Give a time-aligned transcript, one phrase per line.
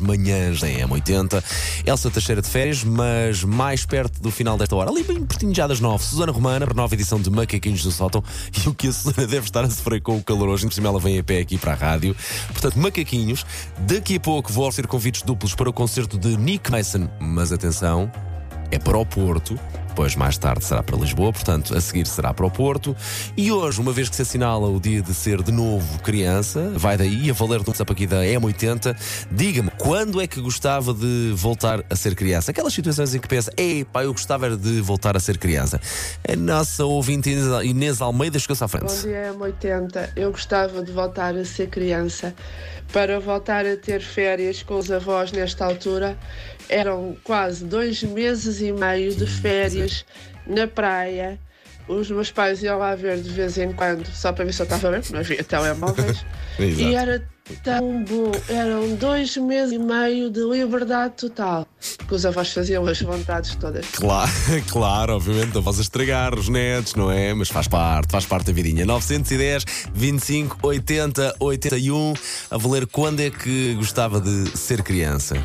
[0.00, 1.42] Manhãs da M80.
[1.86, 5.66] Elsa Teixeira de férias, mas mais perto do final desta hora, ali bem pertinho já
[5.66, 6.04] das nove.
[6.04, 8.22] Susana Romana, para a nova edição de Macaquinhos do Sótão.
[8.64, 10.88] E o que a Susana deve estar a sofrer com o calor hoje, por cima
[10.88, 12.14] ela vem a pé aqui para a rádio.
[12.48, 13.44] Portanto, Macaquinhos.
[13.78, 17.08] Daqui a pouco vou oferecer convites duplos para o concerto de Nick Mason.
[17.18, 18.10] Mas atenção,
[18.70, 19.58] é para o Porto.
[19.98, 22.94] Depois, mais tarde, será para Lisboa, portanto, a seguir será para o Porto.
[23.36, 26.96] E hoje, uma vez que se assinala o dia de ser de novo criança, vai
[26.96, 28.96] daí a valer do WhatsApp aqui da M80.
[29.28, 32.52] Diga-me, quando é que gostava de voltar a ser criança?
[32.52, 35.80] Aquelas situações em que pensa, ei, pá, eu gostava de voltar a ser criança.
[36.28, 37.30] A nossa ouvinte
[37.64, 38.94] Inês Almeida chegou-se à frente.
[38.94, 40.10] Bom dia, M80.
[40.14, 42.32] Eu gostava de voltar a ser criança
[42.92, 46.16] para voltar a ter férias com os avós nesta altura.
[46.68, 50.04] Eram quase dois meses e meio de férias
[50.46, 51.38] na praia.
[51.88, 54.64] Os meus pais iam lá ver de vez em quando, só para ver se eu
[54.64, 56.24] estava bem, porque não havia telemóveis.
[56.58, 57.24] E era
[57.62, 58.32] tão bom.
[58.48, 61.66] Eram dois meses e meio de liberdade total.
[62.06, 63.86] Que os avós faziam as vontades todas.
[63.92, 64.30] Claro,
[64.68, 67.32] claro, obviamente, vais a estragar os netos, não é?
[67.32, 68.84] Mas faz parte, faz parte da vidinha.
[68.84, 72.14] 910, 25, 80, 81.
[72.50, 75.36] A valer quando é que gostava de ser criança.